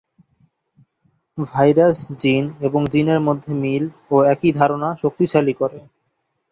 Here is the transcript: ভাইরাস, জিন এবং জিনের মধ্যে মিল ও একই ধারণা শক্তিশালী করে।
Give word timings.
ভাইরাস, 1.37 1.97
জিন 2.21 2.45
এবং 2.61 2.81
জিনের 2.91 3.19
মধ্যে 3.27 3.51
মিল 3.63 3.83
ও 4.11 4.25
একই 4.33 4.51
ধারণা 4.59 4.89
শক্তিশালী 5.01 5.53
করে। 5.53 5.79